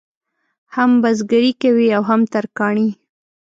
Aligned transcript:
هم 0.75 0.91
بزګري 1.03 1.51
کوي 1.61 1.87
او 1.95 2.03
هم 2.09 2.21
ترکاڼي. 2.33 2.89